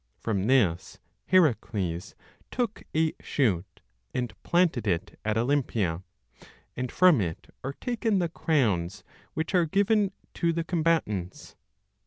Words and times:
From 0.19 0.47
this 0.47 0.97
Heracles 1.27 2.15
took 2.49 2.81
a 2.95 3.13
shoot, 3.21 3.81
and 4.15 4.33
planted 4.41 4.87
it 4.87 5.19
at 5.23 5.37
Olympia, 5.37 6.01
and 6.75 6.91
from 6.91 7.21
it 7.21 7.53
are 7.63 7.73
taken 7.79 8.17
the 8.17 8.27
crowns 8.27 9.03
which 9.35 9.53
are 9.53 9.65
given 9.67 10.11
to 10.33 10.53
the 10.53 10.63
combatants. 10.63 11.55